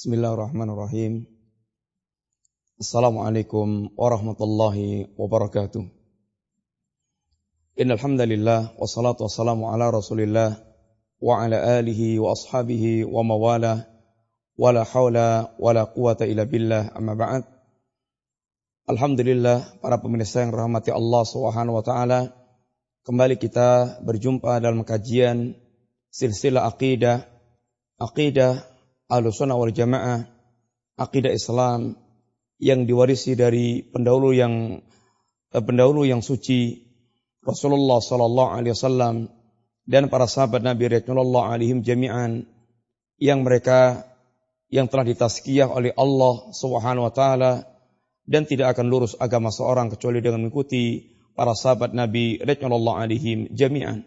Bismillahirrahmanirrahim. 0.00 1.28
Assalamualaikum 2.80 3.92
warahmatullahi 4.00 5.12
wabarakatuh. 5.12 5.84
Innal 7.76 8.00
hamdalillah 8.00 8.80
wassalatu 8.80 9.28
wassalamu 9.28 9.68
ala 9.68 9.92
Rasulillah 9.92 10.56
wa 11.20 11.44
ala 11.44 11.84
alihi 11.84 12.16
wa 12.16 12.32
ashabihi 12.32 13.04
wa 13.04 13.20
mawala 13.20 13.92
wala 14.56 14.88
haula 14.88 15.52
wala 15.60 15.84
quwata 15.84 16.24
illa 16.24 16.48
billah 16.48 16.96
amma 16.96 17.12
ba'd. 17.12 17.44
Alhamdulillah 18.88 19.84
para 19.84 20.00
pemirsa 20.00 20.48
yang 20.48 20.56
rahmati 20.56 20.96
Allah 20.96 21.28
Subhanahu 21.28 21.76
wa 21.76 21.84
taala, 21.84 22.32
kembali 23.04 23.36
kita 23.36 24.00
berjumpa 24.00 24.64
dalam 24.64 24.80
kajian 24.80 25.60
silsilah 26.08 26.72
aqidah 26.72 27.28
aqidah 28.00 28.69
Ahlussunnah 29.10 29.58
wal 29.58 29.74
Jamaah, 29.74 30.22
akidah 30.94 31.34
Islam 31.34 31.98
yang 32.62 32.86
diwarisi 32.86 33.34
dari 33.34 33.82
pendahulu 33.82 34.30
yang 34.30 34.78
eh, 35.50 35.62
pendahulu 35.64 36.06
yang 36.06 36.22
suci 36.22 36.86
Rasulullah 37.42 37.98
sallallahu 37.98 38.50
alaihi 38.54 38.76
wasallam 38.76 39.32
dan 39.88 40.06
para 40.12 40.30
sahabat 40.30 40.62
Nabi 40.62 40.92
radhiyallahu 40.92 41.46
alaihim 41.50 41.82
jami'an 41.82 42.46
yang 43.18 43.42
mereka 43.42 44.06
yang 44.70 44.86
telah 44.86 45.02
ditazkiyah 45.02 45.66
oleh 45.66 45.90
Allah 45.98 46.54
Subhanahu 46.54 47.10
wa 47.10 47.12
taala 47.12 47.66
dan 48.30 48.46
tidak 48.46 48.78
akan 48.78 48.86
lurus 48.86 49.18
agama 49.18 49.50
seorang 49.50 49.90
kecuali 49.90 50.22
dengan 50.22 50.46
mengikuti 50.46 51.10
para 51.34 51.58
sahabat 51.58 51.90
Nabi 51.90 52.38
radhiyallahu 52.38 52.94
alaihim 52.94 53.50
jami'an. 53.50 54.06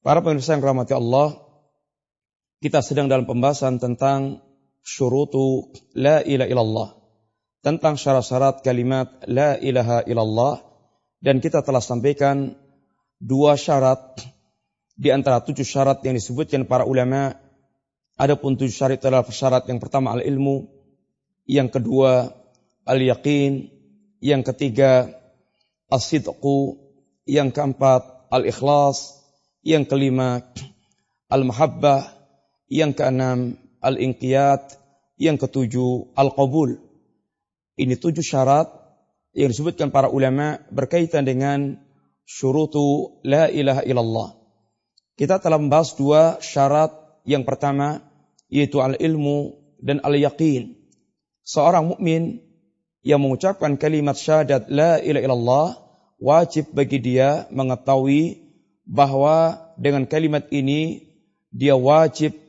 Para 0.00 0.24
pemirsa 0.24 0.56
yang 0.56 0.64
rahmati 0.64 0.96
Allah, 0.96 1.43
kita 2.64 2.80
sedang 2.80 3.12
dalam 3.12 3.28
pembahasan 3.28 3.76
tentang 3.76 4.40
syurutu 4.80 5.68
la 5.92 6.24
ilaha 6.24 6.48
illallah. 6.48 6.88
Tentang 7.60 8.00
syarat-syarat 8.00 8.64
kalimat 8.64 9.20
la 9.28 9.60
ilaha 9.60 10.00
illallah. 10.08 10.64
Dan 11.20 11.44
kita 11.44 11.60
telah 11.60 11.84
sampaikan 11.84 12.56
dua 13.20 13.60
syarat 13.60 14.16
di 14.96 15.12
antara 15.12 15.44
tujuh 15.44 15.60
syarat 15.60 16.00
yang 16.08 16.16
disebutkan 16.16 16.64
para 16.64 16.88
ulama. 16.88 17.36
Adapun 18.16 18.56
tujuh 18.56 18.72
syarat 18.72 19.04
adalah 19.04 19.28
syarat 19.28 19.68
yang 19.68 19.76
pertama 19.76 20.16
al-ilmu. 20.16 20.64
Yang 21.44 21.68
kedua 21.76 22.32
al-yaqin. 22.88 23.68
Yang 24.24 24.56
ketiga 24.56 25.12
as-sidqu. 25.92 26.80
Yang 27.28 27.60
keempat 27.60 28.32
al-ikhlas. 28.32 29.20
Yang 29.60 29.92
kelima 29.92 30.40
al-mahabbah 31.28 32.23
yang 32.68 32.96
keenam 32.96 33.60
al-inqiyat, 33.84 34.80
yang 35.20 35.36
ketujuh 35.36 36.16
al-qabul. 36.16 36.80
Ini 37.74 37.94
tujuh 37.98 38.22
syarat 38.22 38.70
yang 39.34 39.50
disebutkan 39.50 39.90
para 39.90 40.08
ulama 40.08 40.62
berkaitan 40.70 41.26
dengan 41.26 41.78
syurutu 42.24 43.18
la 43.26 43.50
ilaha 43.50 43.82
illallah. 43.82 44.30
Kita 45.14 45.38
telah 45.38 45.58
membahas 45.58 45.94
dua 45.94 46.38
syarat 46.42 46.90
yang 47.26 47.46
pertama 47.46 48.02
yaitu 48.50 48.78
al-ilmu 48.78 49.58
dan 49.82 50.00
al-yaqin. 50.02 50.78
Seorang 51.44 51.92
mukmin 51.92 52.40
yang 53.04 53.20
mengucapkan 53.20 53.76
kalimat 53.76 54.16
syahadat 54.16 54.70
la 54.72 54.96
ilaha 55.02 55.24
illallah 55.28 55.68
wajib 56.22 56.72
bagi 56.72 57.02
dia 57.02 57.44
mengetahui 57.52 58.40
bahwa 58.88 59.60
dengan 59.76 60.08
kalimat 60.08 60.48
ini 60.48 61.10
dia 61.52 61.76
wajib 61.76 62.43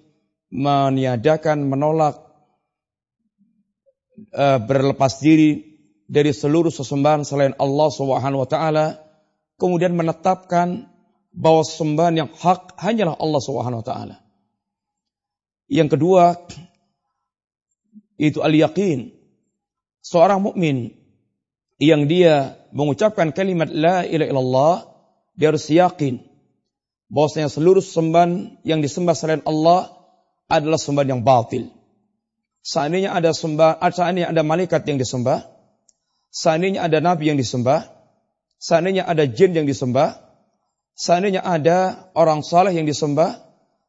meniadakan, 0.56 1.67
menolak, 1.67 2.23
uh, 4.31 4.59
berlepas 4.63 5.19
diri 5.19 5.75
dari 6.07 6.31
seluruh 6.31 6.72
sesembahan 6.72 7.28
selain 7.28 7.53
Allah 7.59 7.90
Subhanahu 7.91 8.47
wa 8.47 8.50
taala, 8.50 9.03
kemudian 9.59 9.91
menetapkan 9.91 10.88
bahwa 11.35 11.62
sesembahan 11.68 12.16
yang 12.16 12.30
hak 12.31 12.80
hanyalah 12.80 13.19
Allah 13.19 13.41
Subhanahu 13.44 13.84
wa 13.84 13.88
taala. 13.88 14.16
Yang 15.68 16.00
kedua 16.00 16.40
itu 18.16 18.40
al-yaqin. 18.40 19.12
Seorang 20.06 20.40
mukmin 20.40 20.94
yang 21.81 22.06
dia 22.06 22.56
mengucapkan 22.72 23.34
kalimat 23.35 23.68
la 23.68 24.06
ilaha 24.06 24.30
illallah, 24.30 24.75
dia 25.35 25.51
harus 25.51 25.68
yakin 25.68 26.22
bahwasanya 27.09 27.50
seluruh 27.50 27.81
sembahan 27.81 28.62
yang 28.63 28.80
disembah 28.85 29.18
selain 29.18 29.41
Allah 29.44 29.94
adalah 30.50 30.78
sembahan 30.78 31.17
yang 31.17 31.22
batil. 31.25 31.73
Seandainya 32.66 33.13
ada 33.13 33.29
sembah, 33.29 33.78
seandainya 33.78 34.33
ada 34.33 34.41
malaikat 34.41 34.89
yang 34.89 34.97
disembah, 34.97 35.45
seandainya 36.33 36.81
ada 36.81 36.97
nabi 36.97 37.29
yang 37.29 37.38
disembah, 37.38 37.85
seandainya 38.57 39.06
ada 39.06 39.29
jin 39.29 39.53
yang 39.53 39.69
disembah, 39.69 40.17
seandainya 40.97 41.45
ada 41.45 42.09
orang 42.17 42.41
saleh 42.41 42.73
yang 42.73 42.89
disembah, 42.89 43.38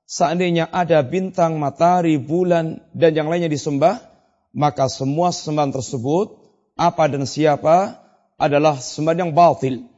seandainya 0.04 0.68
ada 0.68 1.00
bintang, 1.00 1.56
matahari, 1.56 2.20
bulan, 2.20 2.84
dan 2.92 3.16
yang 3.16 3.32
lainnya 3.32 3.48
disembah, 3.48 4.04
maka 4.52 4.92
semua 4.92 5.32
sembahan 5.32 5.72
tersebut, 5.72 6.36
apa 6.76 7.08
dan 7.08 7.24
siapa, 7.24 7.96
adalah 8.36 8.76
sembahan 8.76 9.28
yang 9.28 9.32
batil. 9.32 9.88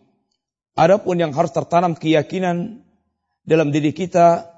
Adapun 0.78 1.18
yang 1.18 1.34
harus 1.34 1.50
tertanam 1.50 1.98
keyakinan 1.98 2.86
dalam 3.42 3.74
diri 3.74 3.90
kita 3.90 4.57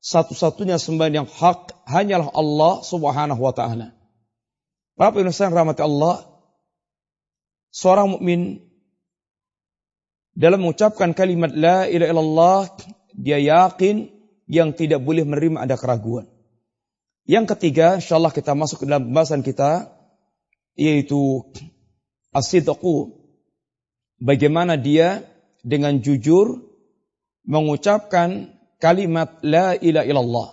satu-satunya 0.00 0.80
sembahan 0.80 1.24
yang 1.24 1.28
hak 1.28 1.84
hanyalah 1.84 2.32
Allah 2.32 2.80
Subhanahu 2.80 3.40
wa 3.40 3.52
taala. 3.52 3.92
Para 4.96 5.12
pemirsa 5.12 5.48
yang 5.48 5.56
rahmati 5.56 5.84
Allah, 5.84 6.24
seorang 7.72 8.16
mukmin 8.16 8.64
dalam 10.36 10.64
mengucapkan 10.64 11.12
kalimat 11.12 11.52
la 11.52 11.84
ilaha 11.84 12.10
illallah 12.12 12.60
dia 13.12 13.36
yakin 13.40 14.08
yang 14.48 14.72
tidak 14.72 15.04
boleh 15.04 15.24
menerima 15.24 15.68
ada 15.68 15.76
keraguan. 15.76 16.26
Yang 17.28 17.54
ketiga, 17.56 18.00
insyaallah 18.00 18.34
kita 18.34 18.56
masuk 18.56 18.82
ke 18.82 18.84
dalam 18.88 19.12
pembahasan 19.12 19.44
kita 19.44 19.92
yaitu 20.74 21.44
asidqu. 22.32 23.20
Bagaimana 24.20 24.76
dia 24.80 25.24
dengan 25.60 26.00
jujur 26.00 26.64
mengucapkan 27.44 28.59
kalimat 28.80 29.38
la 29.44 29.76
ilaha 29.76 30.06
illallah. 30.08 30.48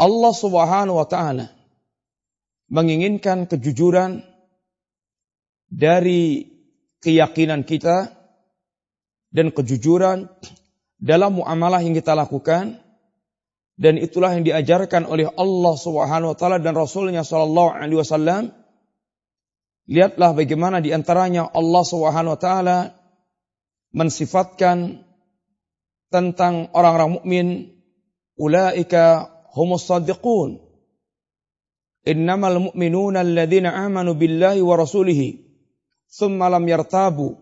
Allah 0.00 0.32
Subhanahu 0.34 0.98
wa 0.98 1.06
taala 1.06 1.46
menginginkan 2.66 3.46
kejujuran 3.46 4.24
dari 5.70 6.50
keyakinan 7.04 7.62
kita 7.62 8.10
dan 9.30 9.52
kejujuran 9.54 10.26
dalam 10.98 11.38
muamalah 11.38 11.84
yang 11.84 11.94
kita 11.94 12.16
lakukan 12.16 12.80
dan 13.74 13.98
itulah 13.98 14.32
yang 14.32 14.46
diajarkan 14.46 15.04
oleh 15.04 15.28
Allah 15.34 15.74
Subhanahu 15.76 16.32
wa 16.32 16.36
taala 16.38 16.58
dan 16.62 16.78
Rasulnya 16.78 17.26
sallallahu 17.26 17.74
alaihi 17.74 18.00
wasallam. 18.00 18.54
Lihatlah 19.84 20.32
bagaimana 20.32 20.80
di 20.80 20.96
antaranya 20.96 21.50
Allah 21.52 21.82
Subhanahu 21.84 22.34
wa 22.34 22.40
taala 22.40 22.78
mensifatkan 23.92 25.03
tentang 26.14 26.70
orang-orang 26.70 27.18
mukmin 27.18 27.46
ulaika 28.38 29.34
humus 29.50 29.90
sadiqun 29.90 30.62
innamal 32.06 32.70
mu'minuna 32.70 33.26
alladhina 33.26 33.74
amanu 33.74 34.14
billahi 34.14 34.62
wa 34.62 34.78
rasulihi 34.78 35.42
thumma 36.06 36.46
lam 36.54 36.62
yartabu 36.70 37.34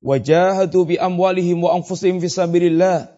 wajahadu 0.00 0.88
bi 0.88 0.96
amwalihim 0.96 1.60
wa 1.60 1.76
anfusihim 1.76 2.16
fi 2.16 2.32
sabilillah 2.32 3.12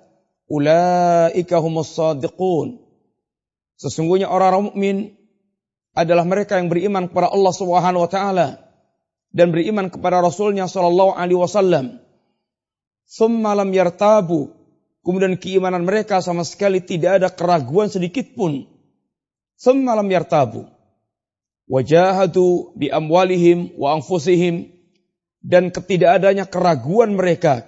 ulaika 0.51 1.63
humus 1.63 1.95
sadiqun 1.95 2.83
sesungguhnya 3.79 4.27
orang-orang 4.27 4.75
mukmin 4.75 4.97
adalah 5.95 6.27
mereka 6.27 6.59
yang 6.59 6.67
beriman 6.67 7.07
kepada 7.07 7.31
Allah 7.31 7.55
Subhanahu 7.55 8.03
wa 8.07 8.11
taala 8.11 8.49
dan 9.31 9.55
beriman 9.55 9.91
kepada 9.91 10.19
Rasulnya 10.19 10.67
sallallahu 10.67 11.15
alaihi 11.15 11.39
wasallam. 11.39 12.03
Thumma 13.11 13.59
lam 13.59 13.71
yartabu 13.75 14.60
Kemudian 15.01 15.41
keimanan 15.41 15.89
mereka 15.89 16.21
sama 16.21 16.45
sekali 16.45 16.85
tidak 16.85 17.23
ada 17.23 17.29
keraguan 17.33 17.89
sedikit 17.89 18.37
pun. 18.37 18.69
Semalam 19.57 20.05
yartabu. 20.05 20.69
Wajahatu 21.71 22.77
bi 22.77 22.93
amwalihim 22.93 23.73
wa 23.81 23.97
anfusihim. 23.97 24.69
Dan 25.41 25.73
ketidakadanya 25.73 26.45
keraguan 26.45 27.17
mereka. 27.17 27.65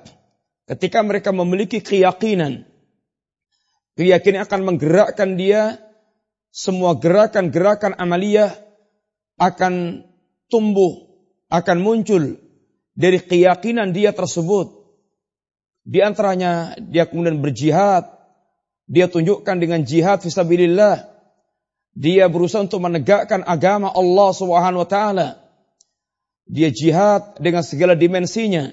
Ketika 0.69 1.01
mereka 1.01 1.33
memiliki 1.33 1.81
keyakinan. 1.81 2.69
Keyakinan 3.97 4.45
akan 4.45 4.61
menggerakkan 4.69 5.41
dia. 5.41 5.81
Semua 6.53 7.01
gerakan-gerakan 7.01 7.97
amaliyah 7.97 8.53
akan 9.41 10.05
tumbuh, 10.53 11.09
akan 11.49 11.81
muncul 11.81 12.37
dari 12.93 13.17
keyakinan 13.25 13.97
dia 13.97 14.13
tersebut 14.13 14.82
di 15.83 15.99
antaranya 15.99 16.79
dia 16.79 17.11
kemudian 17.11 17.43
berjihad. 17.43 18.07
Dia 18.87 19.11
tunjukkan 19.11 19.57
dengan 19.59 19.83
jihad 19.83 20.23
fisabilillah. 20.23 21.11
Dia 21.93 22.31
berusaha 22.31 22.65
untuk 22.65 22.83
menegakkan 22.83 23.45
agama 23.45 23.91
Allah 23.91 24.31
Subhanahu 24.33 24.83
wa 24.87 24.89
taala. 24.89 25.29
Dia 26.47 26.71
jihad 26.73 27.39
dengan 27.39 27.63
segala 27.63 27.95
dimensinya, 27.95 28.71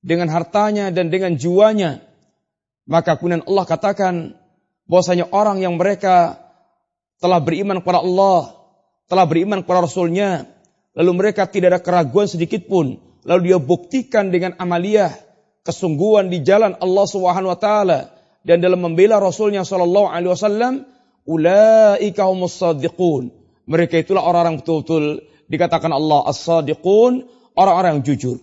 dengan 0.00 0.28
hartanya 0.32 0.92
dan 0.92 1.08
dengan 1.12 1.36
jiwanya. 1.36 2.02
Maka 2.84 3.16
kemudian 3.16 3.44
Allah 3.48 3.64
katakan 3.64 4.14
bahwasanya 4.84 5.32
orang 5.32 5.64
yang 5.64 5.80
mereka 5.80 6.40
telah 7.20 7.40
beriman 7.40 7.80
kepada 7.80 8.04
Allah, 8.04 8.52
telah 9.08 9.24
beriman 9.24 9.64
kepada 9.64 9.88
Rasulnya, 9.88 10.44
lalu 10.92 11.10
mereka 11.24 11.48
tidak 11.48 11.68
ada 11.72 11.80
keraguan 11.80 12.28
sedikit 12.28 12.68
pun, 12.68 13.00
lalu 13.24 13.52
dia 13.52 13.58
buktikan 13.60 14.28
dengan 14.28 14.52
amaliyah 14.60 15.23
kesungguhan 15.64 16.28
di 16.28 16.44
jalan 16.44 16.76
Allah 16.78 17.06
Subhanahu 17.08 17.50
wa 17.50 17.58
taala 17.58 18.12
dan 18.44 18.60
dalam 18.60 18.84
membela 18.84 19.18
Rasulnya 19.18 19.64
sallallahu 19.64 20.12
alaihi 20.12 20.30
wasallam, 20.30 20.84
ulaika 21.24 22.28
humus. 22.28 22.60
Mereka 23.64 24.04
itulah 24.04 24.20
orang-orang 24.20 24.60
betul-betul 24.60 25.24
dikatakan 25.48 25.88
Allah 25.88 26.28
as-sadiqun, 26.28 27.24
orang-orang 27.56 27.98
yang 27.98 28.04
jujur. 28.04 28.38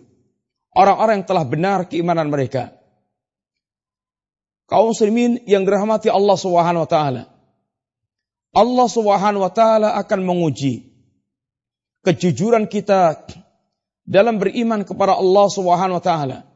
Orang-orang 0.74 1.22
yang 1.22 1.28
telah 1.30 1.46
benar 1.46 1.80
keimanan 1.86 2.34
mereka. 2.34 2.74
Kaum 4.66 4.96
muslimin 4.96 5.44
yang 5.46 5.68
dirahmati 5.68 6.08
Allah 6.08 6.38
Subhanahu 6.40 6.88
wa 6.88 6.90
taala. 6.90 7.24
Allah 8.56 8.88
Subhanahu 8.88 9.44
wa 9.44 9.52
taala 9.52 10.00
akan 10.00 10.20
menguji 10.24 10.90
kejujuran 12.08 12.66
kita 12.66 13.28
dalam 14.08 14.42
beriman 14.42 14.82
kepada 14.88 15.20
Allah 15.20 15.46
Subhanahu 15.52 16.00
wa 16.00 16.04
taala. 16.04 16.51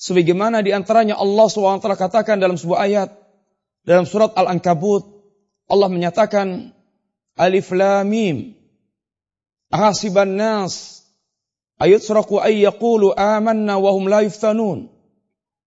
Sebagaimana 0.00 0.64
di 0.64 0.72
antaranya 0.72 1.20
Allah 1.20 1.44
SWT 1.44 1.84
katakan 1.84 2.40
dalam 2.40 2.56
sebuah 2.56 2.88
ayat 2.88 3.12
dalam 3.84 4.08
surat 4.08 4.32
Al-Ankabut 4.32 5.04
Allah 5.68 5.92
menyatakan 5.92 6.72
Alif 7.36 7.68
Lam 7.76 8.08
Mim. 8.08 8.36
Ahasiban 9.68 10.40
nas. 10.40 11.04
Ayat 11.76 12.00
suraku 12.00 12.40
ay 12.40 12.64
yaqulu 12.64 13.12
amanna 13.12 13.76
wa 13.76 13.92
hum 13.92 14.08
la 14.08 14.24
yuftanun. 14.24 14.88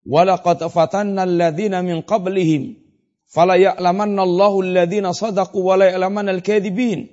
Walaqad 0.03 0.65
fatanna 0.68 1.24
alladhina 1.24 1.79
min 1.86 2.03
qablihim 2.03 2.75
fala 3.31 3.56
ya'lamanna 3.56 4.27
Allahu 4.27 4.68
alladhina 4.68 5.15
sadaqu 5.15 5.56
wa 5.62 5.79
la 5.79 5.94
ya'lamanna 5.94 6.36
al-kadhibin. 6.36 7.06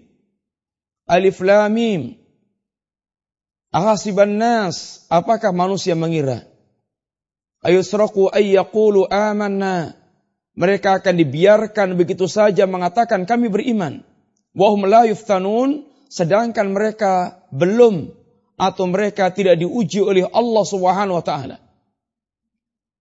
Alif 1.04 1.38
Lam 1.44 1.68
Mim. 1.68 2.02
Ahasiban 3.76 4.40
nas. 4.40 5.06
Apakah 5.12 5.52
manusia 5.54 5.92
mengira 5.94 6.50
ayusraku 7.64 8.32
ayyaqulu 8.32 9.08
amanna. 9.08 9.96
Mereka 10.58 11.00
akan 11.00 11.14
dibiarkan 11.16 11.96
begitu 11.96 12.28
saja 12.28 12.68
mengatakan 12.68 13.24
kami 13.24 13.48
beriman. 13.48 14.04
Wahum 14.52 14.84
la 14.84 15.08
yuftanun. 15.08 15.88
Sedangkan 16.10 16.74
mereka 16.74 17.38
belum 17.54 18.10
atau 18.58 18.84
mereka 18.90 19.30
tidak 19.30 19.62
diuji 19.62 20.02
oleh 20.02 20.26
Allah 20.26 20.64
Subhanahu 20.66 21.22
wa 21.22 21.24
taala. 21.24 21.56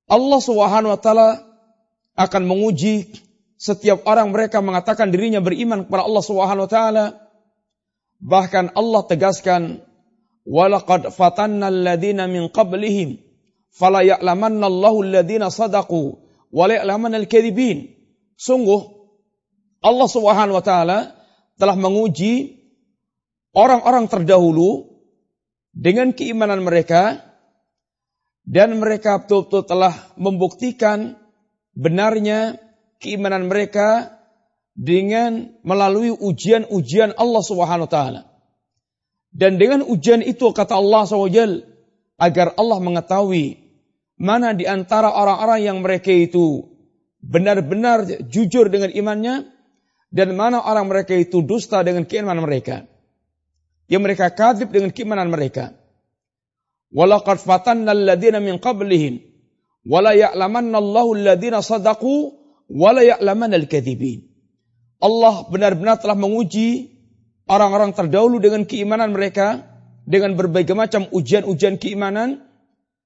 Allah 0.05 0.39
Subhanahu 0.39 0.93
wa 0.93 0.99
taala 1.01 1.29
akan 2.13 2.43
menguji 2.45 3.09
setiap 3.59 4.05
orang 4.05 4.29
mereka 4.29 4.61
mengatakan 4.61 5.09
dirinya 5.09 5.41
beriman 5.41 5.89
kepada 5.89 6.05
Allah 6.05 6.23
Subhanahu 6.23 6.69
wa 6.69 6.71
taala. 6.71 7.05
Bahkan 8.21 8.77
Allah 8.77 9.01
tegaskan 9.09 9.61
walaqad 10.45 11.09
fatanna 11.11 11.73
alladziina 11.73 12.29
min 12.29 12.47
qablihim 12.53 13.28
fala 13.73 14.01
ya'lamanna 14.05 14.65
Allahu 14.67 15.05
alladziina 15.05 15.53
sadaqu 15.53 16.17
wa 16.51 16.65
la 16.67 16.83
al-kadzibin. 16.85 17.95
Sungguh 18.39 18.81
Allah 19.79 20.07
Subhanahu 20.07 20.57
wa 20.59 20.65
taala 20.65 20.99
telah 21.59 21.75
menguji 21.75 22.59
orang-orang 23.55 24.07
terdahulu 24.07 24.87
dengan 25.75 26.15
keimanan 26.15 26.63
mereka 26.63 27.19
dan 28.47 28.79
mereka 28.79 29.21
betul-betul 29.23 29.67
telah 29.67 29.93
membuktikan 30.17 31.19
benarnya 31.77 32.57
keimanan 32.99 33.47
mereka 33.47 34.19
dengan 34.73 35.59
melalui 35.67 36.15
ujian-ujian 36.15 37.15
Allah 37.19 37.43
Subhanahu 37.43 37.87
wa 37.87 37.91
taala. 37.91 38.21
Dan 39.29 39.61
dengan 39.61 39.85
ujian 39.85 40.25
itu 40.25 40.49
kata 40.49 40.79
Allah 40.79 41.05
SWT 41.05 41.43
agar 42.17 42.57
Allah 42.57 42.79
mengetahui 42.81 43.58
mana 44.19 44.51
di 44.51 44.67
antara 44.67 45.09
orang-orang 45.15 45.63
yang 45.63 45.77
mereka 45.79 46.11
itu 46.11 46.67
benar-benar 47.23 48.27
jujur 48.27 48.67
dengan 48.67 48.91
imannya 48.91 49.47
dan 50.11 50.35
mana 50.35 50.59
orang 50.59 50.91
mereka 50.91 51.15
itu 51.15 51.39
dusta 51.39 51.79
dengan 51.87 52.03
keimanan 52.03 52.43
mereka. 52.43 52.83
Yang 53.89 54.01
mereka 54.05 54.25
kadib 54.35 54.69
dengan 54.69 54.91
keimanan 54.91 55.31
mereka. 55.31 55.73
Walaqad 56.91 57.41
fatanna 57.41 57.95
alladhina 57.95 58.43
min 58.43 58.59
qablihim 58.59 59.23
wala 59.87 60.13
ya'lamanna 60.13 60.77
Allahu 60.77 61.15
alladhina 61.15 61.63
sadaqu 61.63 62.35
wala 62.69 63.01
ya'lamanna 63.01 63.55
al-kadzibin. 63.55 64.29
Allah 64.99 65.47
benar-benar 65.47 66.03
telah 66.03 66.17
menguji 66.19 66.99
orang-orang 67.47 67.95
terdahulu 67.95 68.43
dengan 68.43 68.67
keimanan 68.67 69.15
mereka 69.15 69.63
dengan 70.03 70.35
berbagai 70.35 70.75
macam 70.75 71.07
ujian-ujian 71.13 71.79
keimanan 71.79 72.48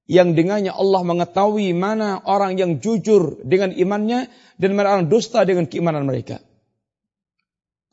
yang 0.03 0.35
dengannya 0.35 0.71
Allah 0.75 1.01
mengetahui 1.03 1.71
mana 1.71 2.19
orang 2.27 2.59
yang 2.59 2.83
jujur 2.83 3.39
dengan 3.47 3.71
imannya 3.71 4.27
dan 4.59 4.69
mana 4.75 4.99
orang 4.99 5.07
dusta 5.07 5.47
dengan 5.47 5.63
keimanan 5.63 6.03
mereka. 6.03 6.43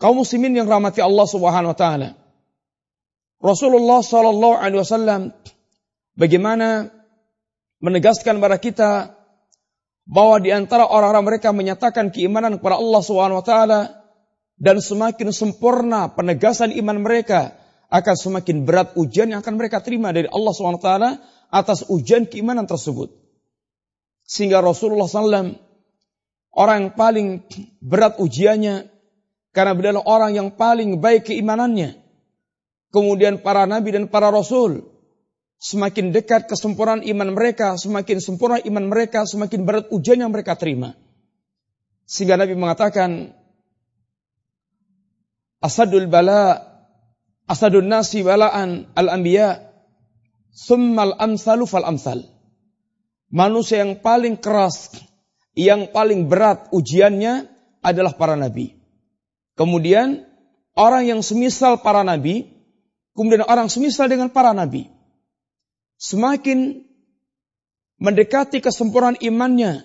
Kaum 0.01 0.25
muslimin 0.25 0.57
yang 0.57 0.67
rahmati 0.67 1.05
Allah 1.05 1.27
Subhanahu 1.29 1.73
wa 1.77 1.79
taala. 1.79 2.09
Rasulullah 3.41 4.01
sallallahu 4.03 4.57
alaihi 4.59 4.81
wasallam 4.81 5.21
bagaimana 6.19 6.93
menegaskan 7.81 8.37
kepada 8.37 8.59
kita 8.61 8.91
bahwa 10.05 10.43
di 10.43 10.51
antara 10.51 10.85
orang-orang 10.85 11.37
mereka 11.37 11.55
menyatakan 11.55 12.11
keimanan 12.11 12.59
kepada 12.59 12.81
Allah 12.83 13.03
Subhanahu 13.05 13.41
wa 13.41 13.47
taala 13.47 13.81
dan 14.61 14.83
semakin 14.83 15.33
sempurna 15.33 16.13
penegasan 16.13 16.75
iman 16.75 17.01
mereka 17.01 17.57
akan 17.91 18.15
semakin 18.15 18.69
berat 18.69 18.95
ujian 18.95 19.33
yang 19.33 19.43
akan 19.43 19.57
mereka 19.59 19.83
terima 19.83 20.15
dari 20.15 20.31
Allah 20.31 20.53
SWT 20.55 20.89
atas 21.51 21.87
ujian 21.91 22.27
keimanan 22.27 22.65
tersebut. 22.65 23.11
Sehingga 24.25 24.63
Rasulullah 24.63 25.11
SAW 25.11 25.59
orang 26.55 26.77
yang 26.79 26.93
paling 26.95 27.27
berat 27.83 28.19
ujiannya 28.23 28.87
karena 29.51 29.73
beliau 29.75 30.03
orang 30.07 30.39
yang 30.39 30.49
paling 30.55 31.03
baik 31.03 31.27
keimanannya. 31.27 31.99
Kemudian 32.91 33.43
para 33.43 33.67
nabi 33.71 33.95
dan 33.95 34.11
para 34.11 34.31
rasul 34.31 34.87
semakin 35.61 36.11
dekat 36.11 36.51
kesempurnaan 36.51 37.07
iman 37.07 37.37
mereka, 37.37 37.77
semakin 37.79 38.19
sempurna 38.19 38.59
iman 38.65 38.87
mereka, 38.91 39.29
semakin 39.29 39.63
berat 39.63 39.87
ujian 39.93 40.19
yang 40.19 40.33
mereka 40.33 40.57
terima. 40.57 40.97
Sehingga 42.11 42.35
Nabi 42.35 42.59
mengatakan, 42.59 43.31
Asadul 45.63 46.09
bala 46.09 46.59
asadun 47.45 47.87
nasi 47.87 48.25
balaan 48.25 48.89
al-anbiya 48.97 49.70
summal 50.55 51.15
amsalu 51.19 51.65
fal 51.67 51.87
amsal. 51.87 52.27
Manusia 53.31 53.87
yang 53.87 54.03
paling 54.03 54.39
keras, 54.39 54.91
yang 55.55 55.95
paling 55.95 56.27
berat 56.27 56.67
ujiannya 56.75 57.47
adalah 57.81 58.15
para 58.19 58.35
nabi. 58.35 58.75
Kemudian 59.55 60.27
orang 60.75 61.07
yang 61.07 61.21
semisal 61.23 61.79
para 61.81 62.03
nabi, 62.03 62.51
kemudian 63.15 63.47
orang 63.47 63.71
semisal 63.71 64.11
dengan 64.11 64.35
para 64.35 64.51
nabi. 64.51 64.91
Semakin 66.01 66.83
mendekati 68.01 68.65
kesempurnaan 68.65 69.21
imannya, 69.21 69.85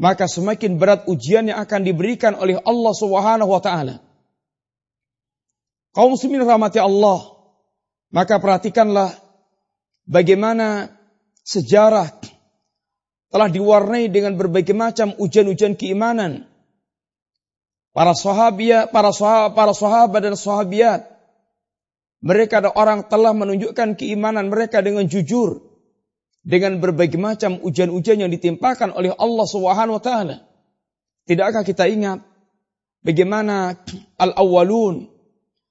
maka 0.00 0.24
semakin 0.24 0.80
berat 0.80 1.04
ujian 1.06 1.52
yang 1.52 1.60
akan 1.60 1.84
diberikan 1.84 2.32
oleh 2.34 2.56
Allah 2.64 2.94
Subhanahu 2.96 3.52
wa 3.52 3.60
taala. 3.60 4.00
Kaum 5.92 6.16
muslimin 6.16 6.40
rahmati 6.40 6.80
Allah, 6.80 7.39
maka 8.10 8.42
perhatikanlah 8.42 9.14
bagaimana 10.06 10.90
sejarah 11.46 12.10
telah 13.30 13.46
diwarnai 13.46 14.10
dengan 14.10 14.34
berbagai 14.34 14.74
macam 14.74 15.14
ujian-ujian 15.14 15.78
keimanan. 15.78 16.50
Para 17.90 18.14
sahabat, 18.14 18.90
para 18.94 19.10
sahabat, 19.10 19.54
para 19.54 19.72
sahabat 19.74 20.20
dan 20.22 20.34
sahabiat, 20.38 21.10
mereka 22.22 22.62
ada 22.62 22.70
orang 22.74 23.06
telah 23.06 23.34
menunjukkan 23.34 23.98
keimanan 23.98 24.50
mereka 24.50 24.82
dengan 24.82 25.06
jujur 25.06 25.62
dengan 26.40 26.80
berbagai 26.80 27.20
macam 27.20 27.58
ujian-ujian 27.60 28.26
yang 28.26 28.30
ditimpakan 28.32 28.94
oleh 28.94 29.14
Allah 29.14 29.46
Subhanahu 29.46 29.98
wa 29.98 30.02
taala. 30.02 30.36
Tidakkah 31.26 31.62
kita 31.62 31.86
ingat 31.86 32.24
bagaimana 33.06 33.78
al-awwalun 34.18 35.08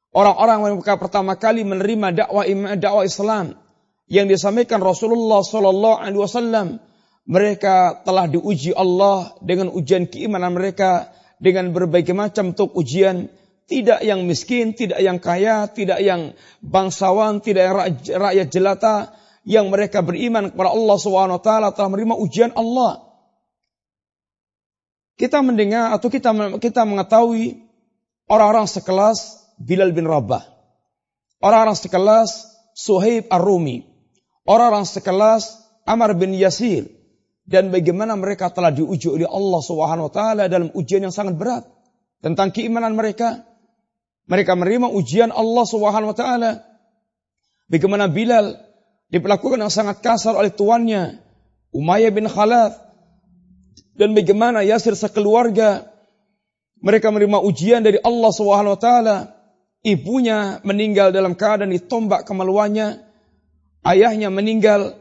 Orang-orang 0.10 0.82
yang 0.82 0.82
pertama 0.82 1.38
kali 1.38 1.62
menerima 1.62 2.26
dakwah 2.26 2.46
dakwah 2.78 3.06
Islam 3.06 3.54
yang 4.10 4.26
disampaikan 4.26 4.82
Rasulullah 4.82 5.46
Sallallahu 5.46 6.02
Alaihi 6.02 6.22
Wasallam, 6.22 6.68
mereka 7.30 8.02
telah 8.02 8.26
diuji 8.26 8.74
Allah 8.74 9.38
dengan 9.46 9.70
ujian 9.70 10.10
keimanan 10.10 10.58
mereka 10.58 11.14
dengan 11.38 11.70
berbagai 11.70 12.18
macam 12.18 12.52
bentuk 12.52 12.74
ujian, 12.74 13.30
tidak 13.70 14.02
yang 14.02 14.26
miskin, 14.26 14.74
tidak 14.74 14.98
yang 14.98 15.22
kaya, 15.22 15.70
tidak 15.70 16.02
yang 16.02 16.34
bangsawan, 16.66 17.38
tidak 17.46 17.70
yang 17.70 17.76
rakyat 18.18 18.48
jelata, 18.50 18.96
yang 19.46 19.70
mereka 19.70 20.02
beriman 20.02 20.50
kepada 20.50 20.74
Allah 20.74 20.98
SWT 20.98 21.50
telah 21.78 21.90
menerima 21.94 22.16
ujian 22.18 22.52
Allah. 22.58 23.06
Kita 25.22 25.46
mendengar 25.46 25.94
atau 25.94 26.10
kita 26.10 26.34
kita 26.58 26.82
mengetahui 26.82 27.62
orang-orang 28.26 28.66
sekelas 28.66 29.39
Bilal 29.60 29.92
bin 29.92 30.08
Rabah, 30.08 30.48
orang-orang 31.44 31.76
sekelas 31.76 32.48
Suhaib 32.72 33.28
Ar-Rumi, 33.28 33.84
orang-orang 34.48 34.88
sekelas 34.88 35.60
Amar 35.84 36.16
bin 36.16 36.32
Yasir, 36.32 36.88
dan 37.50 37.74
bagaimana 37.74 38.16
mereka 38.16 38.54
telah 38.54 38.72
diuji 38.72 39.10
oleh 39.10 39.28
Allah 39.28 39.62
Subhanahu 39.66 40.08
wa 40.08 40.14
taala 40.14 40.44
dalam 40.48 40.70
ujian 40.72 41.02
yang 41.04 41.12
sangat 41.12 41.36
berat 41.36 41.66
tentang 42.22 42.54
keimanan 42.54 42.94
mereka. 42.94 43.44
Mereka 44.30 44.54
menerima 44.54 44.94
ujian 44.94 45.34
Allah 45.34 45.66
Subhanahu 45.66 46.14
wa 46.14 46.18
taala. 46.18 46.52
Bagaimana 47.66 48.06
Bilal 48.06 48.62
diperlakukan 49.10 49.58
yang 49.58 49.74
sangat 49.74 50.06
kasar 50.06 50.38
oleh 50.38 50.54
tuannya, 50.54 51.18
Umayyah 51.74 52.14
bin 52.14 52.30
Khalaf, 52.30 52.78
dan 53.98 54.14
bagaimana 54.14 54.62
Yasir 54.62 54.94
sekeluarga 54.94 55.90
mereka 56.80 57.10
menerima 57.10 57.42
ujian 57.42 57.82
dari 57.82 57.98
Allah 58.00 58.32
Subhanahu 58.32 58.78
wa 58.78 58.80
taala. 58.80 59.18
Ibunya 59.80 60.60
meninggal 60.68 61.16
dalam 61.16 61.40
keadaan 61.40 61.72
ditombak 61.72 62.28
kemaluannya. 62.28 63.00
Ayahnya 63.88 64.28
meninggal. 64.28 65.00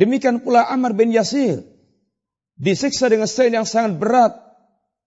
Demikian 0.00 0.40
pula 0.40 0.64
Amr 0.64 0.96
bin 0.96 1.12
Yasir. 1.12 1.60
Disiksa 2.56 3.12
dengan 3.12 3.28
sein 3.28 3.52
yang 3.52 3.68
sangat 3.68 4.00
berat. 4.00 4.32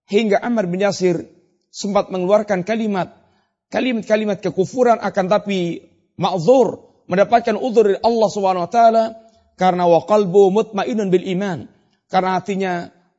Hingga 0.05 0.37
Amr 0.43 0.69
bin 0.69 0.85
Yasir 0.85 1.25
sempat 1.73 2.13
mengeluarkan 2.13 2.61
kalimat. 2.61 3.17
Kalimat-kalimat 3.73 4.43
kekufuran 4.43 5.01
akan 5.01 5.25
tapi 5.31 5.81
ma'zur. 6.21 6.91
Mendapatkan 7.09 7.57
uzur 7.57 7.89
dari 7.89 7.99
Allah 8.05 8.29
Subhanahu 8.29 8.65
wa 8.69 8.71
taala 8.71 9.03
karena 9.57 9.83
wa 9.89 10.05
qalbu 10.05 10.53
mutmainnun 10.53 11.09
bil 11.09 11.25
iman. 11.35 11.65
Karena 12.11 12.37
hatinya 12.37 12.73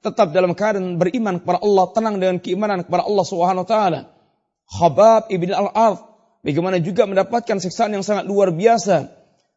tetap 0.05 0.31
dalam 0.31 0.53
keadaan 0.53 1.01
beriman 1.01 1.41
kepada 1.43 1.59
Allah, 1.65 1.85
tenang 1.91 2.17
dengan 2.21 2.37
keimanan 2.39 2.85
kepada 2.87 3.03
Allah 3.09 3.25
Subhanahu 3.27 3.65
wa 3.65 3.69
taala. 3.69 4.01
Khabab 4.69 5.31
ibn 5.33 5.51
al-Ard 5.51 6.01
bagaimana 6.47 6.79
juga 6.83 7.07
mendapatkan 7.07 7.59
siksaan 7.59 7.95
yang 7.95 8.05
sangat 8.05 8.29
luar 8.29 8.55
biasa. 8.55 9.11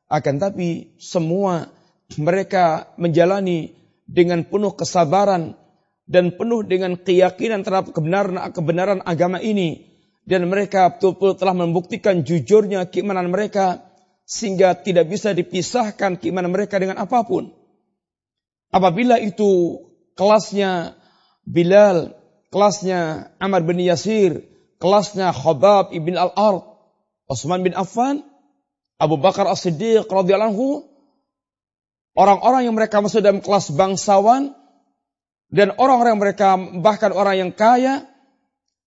Akan 0.05 0.38
tapi 0.38 0.93
semua 1.01 1.74
mereka 2.15 2.93
menjalani 3.01 3.74
dengan 4.05 4.45
penuh 4.45 4.77
kesabaran 4.77 5.57
dan 6.05 6.38
penuh 6.38 6.62
dengan 6.62 6.93
keyakinan 6.93 7.65
terhadap 7.65 7.89
kebenaran 7.89 8.38
kebenaran 8.53 9.01
agama 9.01 9.41
ini 9.41 9.89
dan 10.29 10.45
mereka 10.45 10.93
betul-betul 10.93 11.38
telah 11.41 11.57
membuktikan 11.57 12.21
jujurnya 12.21 12.85
keimanan 12.89 13.33
mereka 13.33 13.81
sehingga 14.25 14.74
tidak 14.77 15.09
bisa 15.09 15.33
dipisahkan 15.33 16.17
keimanan 16.21 16.53
mereka 16.53 16.81
dengan 16.81 17.01
apa 17.01 17.25
pun. 17.25 17.53
Apabila 18.74 19.21
itu 19.21 19.81
kelasnya 20.17 20.97
Bilal, 21.45 22.17
kelasnya 22.50 23.29
Amr 23.38 23.62
bin 23.62 23.77
Yasir, 23.77 24.41
kelasnya 24.77 25.32
Khabab 25.32 25.96
ibn 25.96 26.15
al-Ard, 26.15 26.63
Utsman 27.32 27.65
bin 27.65 27.74
Affan, 27.74 28.25
Abu 28.96 29.20
Bakar 29.20 29.48
As-Siddiq 29.51 30.08
radhiyallahu 30.08 30.88
orang-orang 32.15 32.67
yang 32.67 32.75
mereka 32.75 33.03
masuk 33.03 33.20
dalam 33.20 33.44
kelas 33.44 33.75
bangsawan 33.75 34.55
dan 35.51 35.75
orang-orang 35.75 36.15
yang 36.15 36.24
mereka 36.24 36.48
bahkan 36.79 37.12
orang 37.12 37.36
yang 37.36 37.51
kaya 37.51 38.08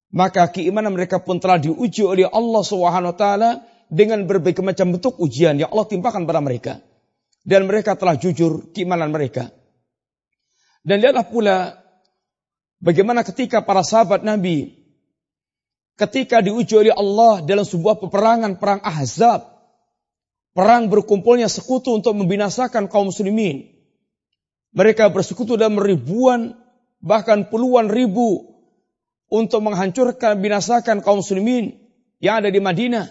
maka 0.08 0.48
keimanan 0.48 0.96
mereka 0.96 1.20
pun 1.20 1.36
telah 1.36 1.60
diuji 1.60 2.00
oleh 2.00 2.24
Allah 2.24 2.62
Subhanahu 2.64 3.12
wa 3.12 3.18
taala 3.18 3.50
dengan 3.92 4.24
berbagai 4.24 4.64
macam 4.64 4.96
bentuk 4.96 5.20
ujian 5.20 5.60
yang 5.60 5.68
Allah 5.72 5.88
timpakan 5.88 6.24
pada 6.24 6.40
mereka. 6.40 6.80
Dan 7.44 7.64
mereka 7.64 7.96
telah 7.96 8.16
jujur 8.16 8.72
keimanan 8.76 9.08
mereka. 9.08 9.48
Dan 10.84 11.00
lihatlah 11.00 11.28
pula 11.28 11.56
bagaimana 12.80 13.24
ketika 13.24 13.64
para 13.64 13.84
sahabat 13.84 14.24
Nabi 14.24 14.76
ketika 15.98 16.38
diuji 16.38 16.78
oleh 16.78 16.94
Allah 16.94 17.42
dalam 17.42 17.66
sebuah 17.66 17.98
peperangan 17.98 18.56
perang 18.56 18.80
Ahzab, 18.86 19.44
perang 20.54 20.86
berkumpulnya 20.86 21.50
sekutu 21.50 21.92
untuk 21.92 22.14
membinasakan 22.14 22.86
kaum 22.86 23.10
muslimin. 23.10 23.74
Mereka 24.72 25.10
bersekutu 25.10 25.58
dalam 25.58 25.76
ribuan 25.76 26.54
bahkan 27.02 27.50
puluhan 27.50 27.90
ribu 27.90 28.46
untuk 29.26 29.60
menghancurkan 29.60 30.38
binasakan 30.38 31.02
kaum 31.02 31.20
muslimin 31.20 31.74
yang 32.22 32.40
ada 32.40 32.48
di 32.48 32.62
Madinah. 32.62 33.10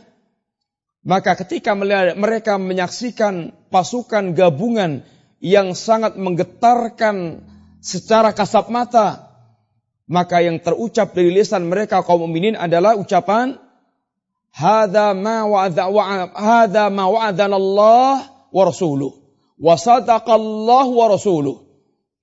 Maka 1.07 1.39
ketika 1.39 1.71
mereka 2.15 2.59
menyaksikan 2.59 3.55
pasukan 3.71 4.35
gabungan 4.35 5.07
yang 5.39 5.71
sangat 5.77 6.17
menggetarkan 6.17 7.45
secara 7.79 8.33
kasat 8.33 8.67
mata. 8.73 9.26
Maka 10.07 10.39
yang 10.39 10.63
terucap 10.63 11.11
dari 11.11 11.35
lisan 11.35 11.67
mereka 11.67 11.99
kaum 11.99 12.27
mukminin 12.27 12.55
adalah 12.55 12.95
ucapan 12.95 13.59
Hada 14.57 15.13
ma 15.13 15.45
wa'adha 15.45 15.85
hada 16.33 16.89
ma 16.89 17.05
wa'adana 17.05 17.61
Allah 17.61 18.25
wa 18.49 18.63
rasuluh 18.65 19.13
wa 19.61 19.77
sadaqallahu 19.77 20.91
wa 20.97 21.05
rasuluh. 21.13 21.61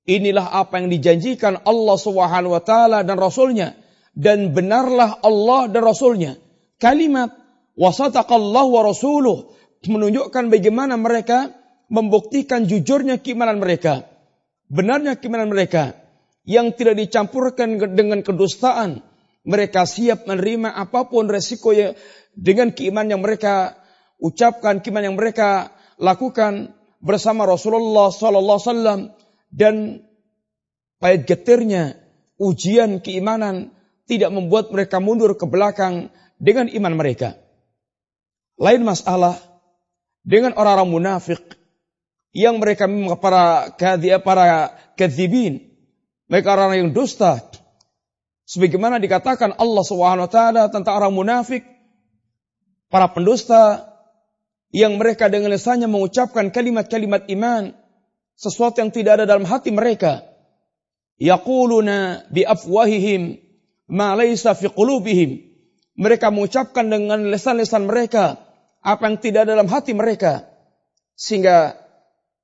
Inilah 0.04 0.50
apa 0.50 0.82
yang 0.82 0.90
dijanjikan 0.90 1.62
Allah 1.62 1.96
Subhanahu 1.96 2.58
wa 2.58 2.62
taala 2.64 3.06
dan 3.06 3.22
rasulnya 3.22 3.78
dan 4.18 4.50
benarlah 4.50 5.22
Allah 5.22 5.70
dan 5.70 5.82
rasulnya. 5.86 6.34
Kalimat 6.82 7.30
wa 7.78 7.90
sadaqallahu 7.94 8.70
wa 8.70 8.82
rasuluh 8.82 9.54
menunjukkan 9.86 10.50
bagaimana 10.50 10.98
mereka 10.98 11.54
membuktikan 11.92 12.64
jujurnya 12.64 13.20
keimanan 13.20 13.60
mereka 13.60 14.08
benarnya 14.72 15.20
keimanan 15.20 15.52
mereka 15.52 15.94
yang 16.44 16.76
tidak 16.76 17.00
dicampurkan 17.00 17.80
dengan 17.96 18.20
kedustaan. 18.20 19.00
Mereka 19.44 19.84
siap 19.84 20.24
menerima 20.24 20.72
apa 20.72 21.04
pun 21.08 21.28
resiko 21.28 21.76
yang 21.76 21.92
dengan 22.32 22.72
keimanan 22.72 23.16
yang 23.16 23.22
mereka 23.24 23.76
ucapkan, 24.16 24.80
keimanan 24.80 25.12
yang 25.12 25.18
mereka 25.20 25.72
lakukan 26.00 26.72
bersama 27.04 27.44
Rasulullah 27.44 28.08
Sallallahu 28.08 28.60
Wasallam 28.60 29.00
dan 29.52 30.00
pahit 30.96 31.28
getirnya 31.28 32.00
ujian 32.40 33.04
keimanan 33.04 33.76
tidak 34.08 34.32
membuat 34.32 34.72
mereka 34.72 35.00
mundur 35.00 35.36
ke 35.36 35.44
belakang 35.44 36.08
dengan 36.40 36.68
iman 36.72 36.94
mereka. 36.96 37.36
Lain 38.56 38.80
masalah 38.80 39.36
dengan 40.24 40.56
orang-orang 40.56 40.88
munafik 40.88 41.40
yang 42.32 42.58
mereka 42.58 42.88
para 43.20 43.76
kadhia 43.76 44.18
para 44.18 44.72
kadzibin 44.96 45.73
mereka 46.34 46.58
orang 46.58 46.74
yang 46.74 46.90
dusta. 46.90 47.38
Sebagaimana 48.50 48.98
dikatakan 48.98 49.54
Allah 49.54 49.84
Subhanahu 49.86 50.26
wa 50.26 50.32
taala 50.34 50.66
tentang 50.66 50.98
orang 50.98 51.14
munafik 51.14 51.62
para 52.90 53.06
pendusta 53.14 53.86
yang 54.74 54.98
mereka 54.98 55.30
dengan 55.30 55.54
lisannya 55.54 55.86
mengucapkan 55.86 56.50
kalimat-kalimat 56.50 57.30
iman 57.30 57.70
sesuatu 58.34 58.82
yang 58.82 58.90
tidak 58.90 59.22
ada 59.22 59.30
dalam 59.30 59.46
hati 59.46 59.70
mereka. 59.70 60.26
Yaquluna 61.22 62.26
bi 62.34 62.42
afwahihim 62.42 63.38
ma 63.86 64.18
laysa 64.18 64.58
fi 64.58 64.66
qulubihim. 64.66 65.38
Mereka 65.94 66.34
mengucapkan 66.34 66.90
dengan 66.90 67.30
lisan-lisan 67.30 67.86
mereka 67.86 68.42
apa 68.82 69.06
yang 69.06 69.22
tidak 69.22 69.46
ada 69.46 69.54
dalam 69.54 69.70
hati 69.70 69.94
mereka. 69.94 70.50
Sehingga 71.14 71.78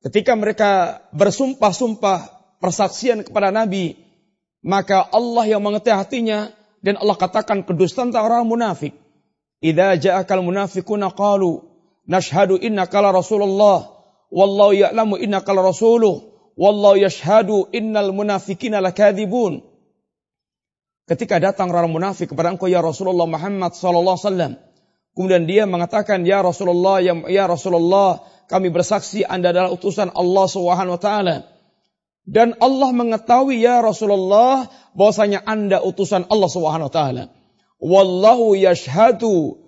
Ketika 0.01 0.33
mereka 0.33 1.05
bersumpah-sumpah 1.13 2.40
persaksian 2.61 3.25
kepada 3.25 3.51
Nabi, 3.51 3.97
maka 4.61 5.03
Allah 5.11 5.49
yang 5.49 5.65
mengetahui 5.65 5.97
hatinya 5.97 6.53
dan 6.85 7.01
Allah 7.01 7.17
katakan 7.17 7.65
kedustaan 7.65 8.13
tentang 8.13 8.29
orang 8.29 8.45
munafik. 8.47 8.93
Idza 9.61 9.97
ja'akal 9.97 10.41
munafiquna 10.41 11.13
qalu 11.13 11.61
nashhadu 12.09 12.57
innaka 12.57 13.05
la 13.05 13.13
rasulullah 13.13 13.93
wallahu 14.33 14.73
ya'lamu 14.73 15.21
innaka 15.21 15.53
la 15.53 15.69
rasuluh 15.69 16.31
wallahu 16.57 16.97
yashhadu 16.97 17.69
innal 17.73 18.13
munafiqina 18.13 18.81
lakadzibun. 18.81 19.65
Ketika 21.09 21.43
datang 21.43 21.75
orang 21.75 21.91
munafik 21.91 22.31
kepada 22.31 22.55
engkau 22.55 22.71
ya 22.71 22.79
Rasulullah 22.79 23.27
Muhammad 23.27 23.75
sallallahu 23.75 24.15
alaihi 24.15 24.29
wasallam, 24.31 24.53
kemudian 25.19 25.43
dia 25.43 25.67
mengatakan 25.67 26.23
ya 26.23 26.39
Rasulullah 26.39 27.03
ya, 27.03 27.19
ya 27.27 27.51
Rasulullah 27.51 28.23
kami 28.47 28.71
bersaksi 28.71 29.27
Anda 29.27 29.51
adalah 29.51 29.75
utusan 29.75 30.15
Allah 30.15 30.47
Subhanahu 30.47 30.95
wa 30.95 31.03
taala. 31.03 31.37
Dan 32.31 32.55
Allah 32.63 32.95
mengetahui 32.95 33.59
ya 33.59 33.83
Rasulullah 33.83 34.71
bahwasanya 34.95 35.43
Anda 35.43 35.83
utusan 35.83 36.31
Allah 36.31 36.47
Subhanahu 36.47 36.87
wa 36.87 36.95
taala. 36.95 37.25
Wallahu 37.83 38.55
yashhadu 38.55 39.59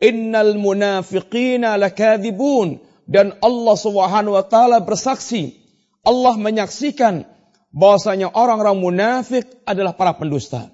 innal 0.00 0.56
munafiqina 0.56 1.76
lakadzibun 1.76 2.80
dan 3.04 3.36
Allah 3.44 3.76
Subhanahu 3.76 4.32
wa 4.32 4.44
taala 4.48 4.80
bersaksi 4.80 5.60
Allah 6.06 6.40
menyaksikan 6.40 7.28
bahwasanya 7.74 8.32
orang-orang 8.32 8.80
munafik 8.80 9.44
adalah 9.68 9.92
para 9.92 10.16
pendusta. 10.16 10.72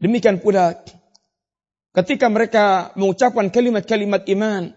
Demikian 0.00 0.40
pula 0.40 0.80
ketika 1.92 2.32
mereka 2.32 2.96
mengucapkan 2.96 3.52
kalimat-kalimat 3.52 4.24
iman, 4.32 4.72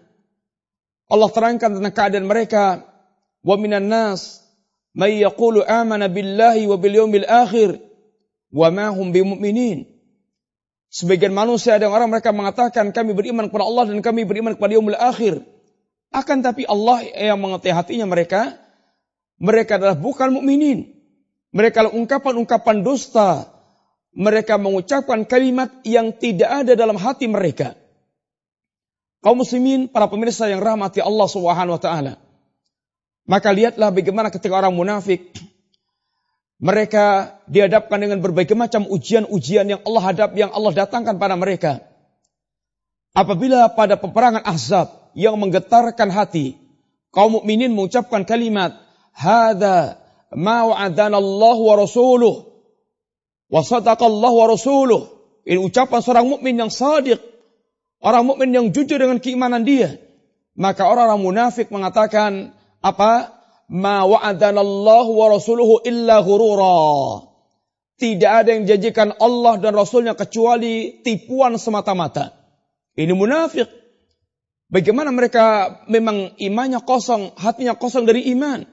Allah 1.07 1.29
terangkan 1.31 1.79
tentang 1.79 1.95
keadaan 1.95 2.27
mereka, 2.27 2.83
wa 3.47 3.55
minan 3.55 3.87
nas 3.87 4.46
may 4.97 5.21
yaqulu 5.21 5.61
amana 5.61 6.09
billahi 6.09 6.65
wa 6.65 6.81
bil 6.81 6.95
yawmil 6.97 7.29
akhir 7.29 7.77
wa 8.49 8.67
ma 8.73 8.89
hum 8.89 9.13
bimumin. 9.13 9.85
Sebagian 10.89 11.35
manusia 11.37 11.77
ada 11.77 11.85
orang 11.91 12.09
mereka 12.09 12.33
mengatakan 12.33 12.89
kami 12.89 13.13
beriman 13.13 13.51
kepada 13.51 13.69
Allah 13.69 13.93
dan 13.93 14.01
kami 14.01 14.25
beriman 14.25 14.57
kepada 14.57 14.73
yaumil 14.73 14.97
akhir. 14.97 15.45
Akan 16.09 16.41
tapi 16.41 16.65
Allah 16.65 17.03
yang 17.03 17.37
mengerti 17.37 17.69
hatinya 17.69 18.07
mereka, 18.07 18.57
mereka 19.37 19.77
adalah 19.77 19.93
bukan 19.93 20.33
mukminin. 20.33 20.97
Mereka 21.53 21.93
ungkapan-ungkapan 21.93 22.81
dusta. 22.81 23.51
Mereka 24.17 24.57
mengucapkan 24.57 25.29
kalimat 25.29 25.69
yang 25.85 26.09
tidak 26.15 26.65
ada 26.65 26.73
dalam 26.73 26.97
hati 26.97 27.29
mereka. 27.29 27.77
Kaum 29.21 29.45
muslimin, 29.45 29.91
para 29.91 30.09
pemirsa 30.09 30.49
yang 30.49 30.63
rahmati 30.63 31.03
Allah 31.03 31.27
Subhanahu 31.29 31.77
wa 31.77 31.81
taala. 31.81 32.13
Maka 33.27 33.51
lihatlah 33.51 33.91
bagaimana 33.91 34.31
ketika 34.31 34.55
orang 34.55 34.71
munafik 34.71 35.35
mereka 36.57 37.37
dihadapkan 37.45 38.01
dengan 38.01 38.17
berbagai 38.23 38.57
macam 38.57 38.87
ujian-ujian 38.89 39.67
yang 39.67 39.81
Allah 39.85 40.03
hadap, 40.09 40.31
yang 40.33 40.49
Allah 40.49 40.73
datangkan 40.73 41.21
pada 41.21 41.37
mereka. 41.37 41.85
Apabila 43.13 43.69
pada 43.77 43.99
peperangan 43.99 44.41
Ahzab 44.41 45.11
yang 45.13 45.37
menggetarkan 45.37 46.09
hati, 46.09 46.57
kaum 47.13 47.37
mukminin 47.37 47.73
mengucapkan 47.75 48.25
kalimat, 48.25 48.73
"Hada 49.13 50.01
ma 50.33 50.65
wa'adana 50.65 51.21
Allah 51.21 51.57
wa 51.61 51.75
rasuluh 51.77 52.47
wa 53.51 53.61
sadaqallahu 53.61 54.35
wa 54.39 54.47
rasuluh." 54.49 55.01
Ini 55.45 55.61
ucapan 55.61 55.99
seorang 56.01 56.25
mukmin 56.25 56.57
yang 56.57 56.73
sadiq, 56.73 57.21
orang 58.01 58.23
mukmin 58.25 58.49
yang 58.49 58.65
jujur 58.73 58.97
dengan 58.97 59.21
keimanan 59.21 59.61
dia. 59.61 60.01
Maka 60.57 60.89
orang-orang 60.89 61.21
munafik 61.21 61.69
mengatakan, 61.69 62.56
apa? 62.81 63.37
ma 63.67 64.07
wa'adanallahu 64.07 65.11
wa 65.11 65.25
rasuluhu 65.35 65.83
illa 65.83 66.23
ghurura. 66.23 67.27
Tidak 67.97 68.31
ada 68.31 68.53
yang 68.53 68.69
janjikan 68.69 69.17
Allah 69.17 69.57
dan 69.57 69.73
Rasulnya 69.73 70.13
kecuali 70.13 71.01
tipuan 71.01 71.57
semata-mata. 71.57 72.29
Ini 72.93 73.09
munafik. 73.11 73.65
Bagaimana 74.69 75.09
mereka 75.09 75.79
memang 75.89 76.37
imannya 76.37 76.83
kosong, 76.85 77.33
hatinya 77.39 77.73
kosong 77.73 78.05
dari 78.05 78.29
iman. 78.37 78.69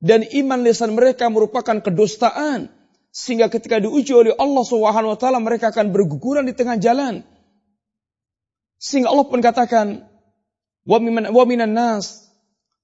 Dan 0.00 0.24
iman 0.24 0.60
lisan 0.64 0.96
mereka 0.96 1.28
merupakan 1.28 1.84
kedustaan. 1.84 2.72
Sehingga 3.12 3.48
ketika 3.52 3.80
diuji 3.80 4.12
oleh 4.12 4.32
Allah 4.36 4.64
Subhanahu 4.64 5.16
wa 5.16 5.18
taala 5.20 5.40
mereka 5.40 5.72
akan 5.72 5.92
berguguran 5.92 6.48
di 6.48 6.56
tengah 6.56 6.80
jalan. 6.80 7.24
Sehingga 8.76 9.08
Allah 9.08 9.24
pun 9.24 9.40
katakan, 9.40 10.04
"Wa 10.84 11.00
minan 11.00 11.72
nas 11.72 12.25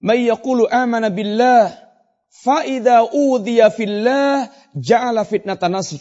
may 0.03 0.27
amana 0.27 1.09
billah 1.15 1.71
fa 2.29 2.67
idza 2.67 3.07
fillah 3.71 4.51
ja'ala 4.75 5.23
fitnatan 5.23 5.79
nasi. 5.79 5.97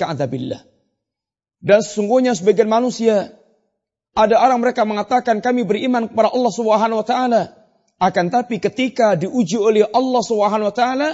Dan 1.62 1.80
sesungguhnya 1.86 2.34
sebagian 2.34 2.66
manusia 2.66 3.38
ada 4.18 4.42
orang 4.42 4.60
mereka 4.66 4.82
mengatakan 4.84 5.40
kami 5.40 5.64
beriman 5.64 6.10
kepada 6.10 6.34
Allah 6.34 6.52
Subhanahu 6.52 7.00
wa 7.00 7.08
taala. 7.08 7.42
Akan 8.02 8.34
tapi 8.34 8.58
ketika 8.58 9.14
diuji 9.14 9.62
oleh 9.62 9.86
Allah 9.86 10.22
Subhanahu 10.26 10.74
wa 10.74 10.76
taala 10.76 11.10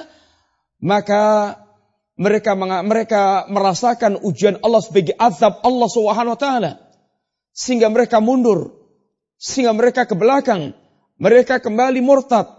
maka 0.79 1.55
mereka 2.15 2.55
mereka 2.57 3.45
merasakan 3.51 4.23
ujian 4.23 4.57
Allah 4.63 4.81
sebagai 4.81 5.13
azab 5.19 5.59
Allah 5.61 5.89
Subhanahu 5.91 6.33
wa 6.33 6.39
taala. 6.39 6.71
Sehingga 7.51 7.91
mereka 7.91 8.23
mundur. 8.23 8.73
Sehingga 9.35 9.75
mereka 9.75 10.07
ke 10.07 10.15
belakang. 10.15 10.71
Mereka 11.19 11.59
kembali 11.59 11.99
murtad 11.99 12.56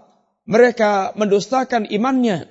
mereka 0.49 1.13
mendustakan 1.13 1.85
imannya. 1.93 2.49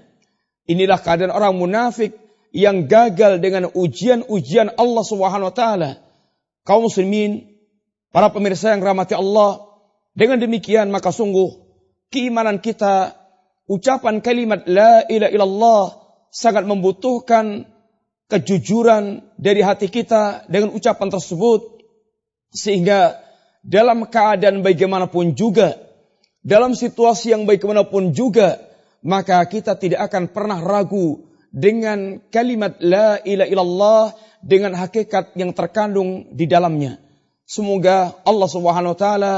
Inilah 0.70 1.02
keadaan 1.02 1.34
orang 1.34 1.58
munafik 1.58 2.14
yang 2.54 2.86
gagal 2.86 3.42
dengan 3.42 3.74
ujian-ujian 3.74 4.78
Allah 4.78 5.04
Subhanahu 5.04 5.50
wa 5.50 5.56
taala. 5.56 5.92
Kaum 6.62 6.86
muslimin, 6.86 7.58
para 8.14 8.30
pemirsa 8.30 8.78
yang 8.78 8.86
rahmati 8.86 9.18
Allah, 9.18 9.66
dengan 10.14 10.38
demikian 10.38 10.94
maka 10.94 11.10
sungguh 11.10 11.58
keimanan 12.14 12.62
kita, 12.62 13.18
ucapan 13.66 14.22
kalimat 14.22 14.70
la 14.70 15.02
ilaha 15.10 15.34
illallah 15.34 15.84
sangat 16.30 16.70
membutuhkan 16.70 17.66
kejujuran 18.28 19.24
dari 19.40 19.64
hati 19.64 19.88
kita 19.88 20.46
dengan 20.52 20.76
ucapan 20.76 21.08
tersebut 21.08 21.80
sehingga 22.52 23.16
dalam 23.64 24.04
keadaan 24.12 24.62
bagaimanapun 24.62 25.34
juga 25.40 25.87
dalam 26.46 26.78
situasi 26.78 27.34
yang 27.34 27.46
bagaimanapun 27.48 28.14
juga, 28.14 28.62
maka 29.06 29.42
kita 29.46 29.78
tidak 29.78 30.12
akan 30.12 30.30
pernah 30.32 30.60
ragu 30.62 31.28
dengan 31.54 32.20
kalimat 32.30 32.78
la 32.84 33.18
ilaha 33.24 33.50
illallah 33.50 34.06
dengan 34.44 34.78
hakikat 34.78 35.34
yang 35.40 35.56
terkandung 35.56 36.36
di 36.36 36.46
dalamnya. 36.46 37.02
Semoga 37.48 38.12
Allah 38.28 38.50
Subhanahu 38.52 38.94
wa 38.94 39.00
taala 39.00 39.36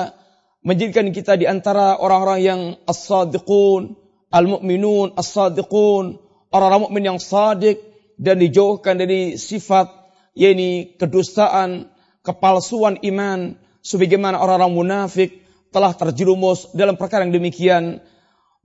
menjadikan 0.65 1.13
kita 1.13 1.37
di 1.39 1.45
antara 1.45 1.95
orang-orang 2.01 2.39
yang 2.41 2.61
as-sadiqun, 2.89 3.95
al-mu'minun, 4.33 5.15
as-sadiqun, 5.15 6.19
orang-orang 6.51 6.81
mukmin 6.89 7.03
yang 7.15 7.19
sadik 7.21 7.79
dan 8.19 8.41
dijauhkan 8.41 8.99
dari 8.99 9.39
sifat 9.39 9.87
yakni 10.35 10.97
kedustaan, 10.99 11.93
kepalsuan 12.25 12.99
iman 13.05 13.55
sebagaimana 13.85 14.41
orang-orang 14.41 14.73
munafik 14.75 15.39
telah 15.69 15.93
terjerumus 15.93 16.69
dalam 16.73 16.97
perkara 16.97 17.25
yang 17.25 17.33
demikian. 17.33 18.01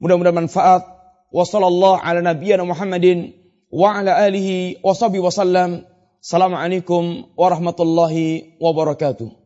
Mudah-mudahan 0.01 0.49
manfaat. 0.49 0.83
Wassallallahu 1.35 1.99
ala 1.99 2.23
Muhammadin 2.63 3.35
wa 3.75 3.99
ala 3.99 4.15
alihi 4.23 4.79
wa 4.81 4.95
sahbihi 4.95 5.23
wasallam. 5.23 5.83
Assalamualaikum 6.25 7.35
warahmatullahi 7.37 8.57
wabarakatuh. 8.63 9.44